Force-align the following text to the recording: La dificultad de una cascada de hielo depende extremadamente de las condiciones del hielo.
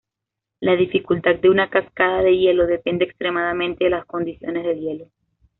La 0.61 0.75
dificultad 0.75 1.35
de 1.35 1.51
una 1.51 1.69
cascada 1.69 2.23
de 2.23 2.35
hielo 2.35 2.65
depende 2.65 3.05
extremadamente 3.05 3.83
de 3.83 3.91
las 3.91 4.05
condiciones 4.07 4.63
del 4.63 4.79
hielo. 4.79 5.05